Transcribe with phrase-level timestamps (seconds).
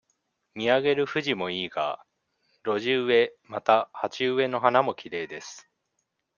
[0.55, 2.03] 見上げるフジもいいが、
[2.65, 5.69] 路地植え、また、鉢植えの花もきれいです。